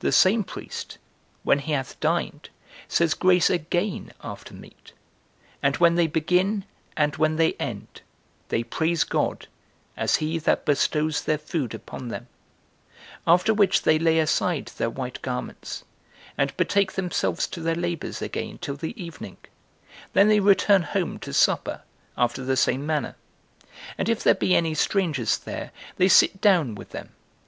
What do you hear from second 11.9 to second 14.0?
them; after which they